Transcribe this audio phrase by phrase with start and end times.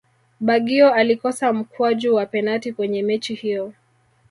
[0.39, 3.73] baggio alikosa mkwaju wa penati kwenye mechi hiyo